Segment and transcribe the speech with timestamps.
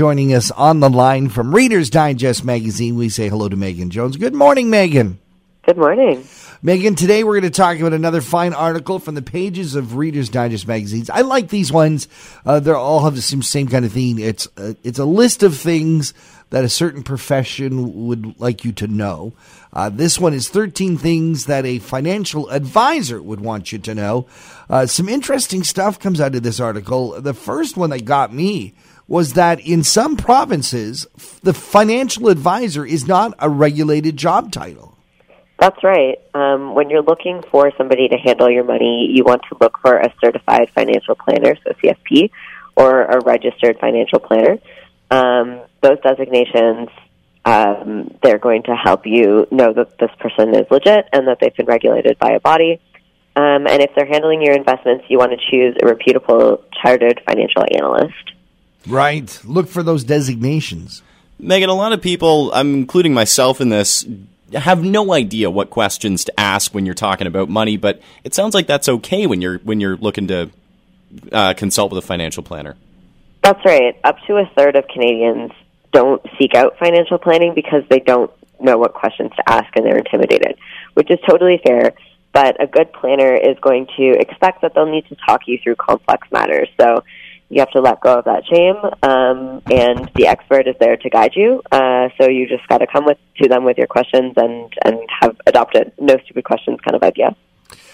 [0.00, 2.96] joining us on the line from Reader's Digest magazine.
[2.96, 4.16] We say hello to Megan Jones.
[4.16, 5.19] Good morning, Megan.
[5.70, 6.26] Good morning.
[6.62, 10.28] Megan, today we're going to talk about another fine article from the pages of Reader's
[10.28, 11.08] Digest magazines.
[11.08, 12.08] I like these ones.
[12.44, 14.18] Uh, they all have the same, same kind of theme.
[14.18, 16.12] It's uh, it's a list of things
[16.48, 19.32] that a certain profession would like you to know.
[19.72, 24.26] Uh, this one is 13 things that a financial advisor would want you to know.
[24.68, 27.20] Uh, some interesting stuff comes out of this article.
[27.20, 28.74] The first one that got me
[29.06, 31.06] was that in some provinces,
[31.44, 34.89] the financial advisor is not a regulated job title.
[35.60, 36.18] That's right.
[36.32, 39.94] Um, when you're looking for somebody to handle your money, you want to look for
[39.98, 42.30] a certified financial planner, so CFP,
[42.76, 44.58] or a registered financial planner.
[45.10, 46.88] Um, those designations,
[47.44, 51.54] um, they're going to help you know that this person is legit and that they've
[51.54, 52.80] been regulated by a body.
[53.36, 57.64] Um, and if they're handling your investments, you want to choose a reputable chartered financial
[57.70, 58.32] analyst.
[58.86, 59.38] Right.
[59.44, 61.02] Look for those designations.
[61.38, 64.06] Megan, a lot of people, I'm including myself in this,
[64.54, 68.54] have no idea what questions to ask when you're talking about money, but it sounds
[68.54, 70.50] like that's okay when you're when you're looking to
[71.32, 72.76] uh, consult with a financial planner.
[73.42, 73.98] That's right.
[74.04, 75.52] Up to a third of Canadians
[75.92, 79.98] don't seek out financial planning because they don't know what questions to ask and they're
[79.98, 80.58] intimidated,
[80.94, 81.94] which is totally fair.
[82.32, 85.76] But a good planner is going to expect that they'll need to talk you through
[85.76, 86.68] complex matters.
[86.80, 87.02] So
[87.50, 91.10] you have to let go of that shame, um, and the expert is there to
[91.10, 91.60] guide you.
[91.70, 95.00] Uh, so you just got to come with to them with your questions and and
[95.20, 97.36] have adopted no stupid questions kind of idea.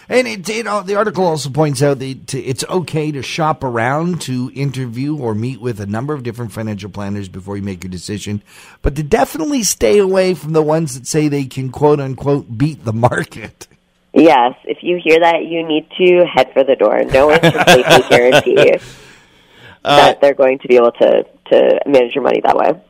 [0.08, 4.52] And it, it, the article also points out that it's okay to shop around to
[4.54, 8.42] interview or meet with a number of different financial planners before you make your decision,
[8.82, 12.84] but to definitely stay away from the ones that say they can quote unquote beat
[12.84, 13.66] the market.
[14.12, 17.02] Yes, if you hear that, you need to head for the door.
[17.04, 18.54] No one can safely guarantee
[19.87, 22.83] uh, that they're going to be able to to manage your money that way.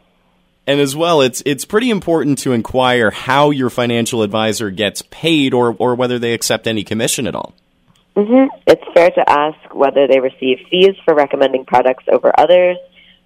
[0.67, 5.55] And as well, it's it's pretty important to inquire how your financial advisor gets paid,
[5.55, 7.55] or or whether they accept any commission at all.
[8.17, 8.56] Mm-hmm.
[8.67, 12.79] It's fair to ask whether they receive fees for recommending products over others,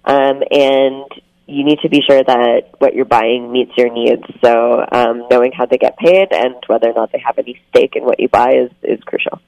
[0.05, 1.05] um, and
[1.47, 4.23] you need to be sure that what you're buying meets your needs.
[4.43, 7.95] So, um, knowing how they get paid and whether or not they have any stake
[7.95, 9.39] in what you buy is is crucial.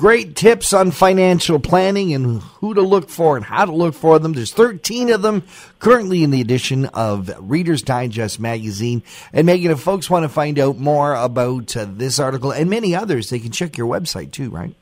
[0.00, 4.18] Great tips on financial planning and who to look for and how to look for
[4.18, 4.32] them.
[4.32, 5.42] There's 13 of them
[5.78, 9.02] currently in the edition of Reader's Digest magazine.
[9.34, 12.94] And Megan, if folks want to find out more about uh, this article and many
[12.94, 14.74] others, they can check your website too, right?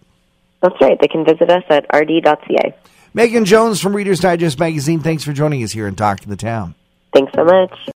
[0.62, 0.97] That's right.
[1.01, 2.77] They can visit us at rd.ca.
[3.12, 6.37] Megan Jones from Reader's Digest magazine, thanks for joining us here and Talk to the
[6.37, 6.77] Town.
[7.12, 7.77] Thanks so much.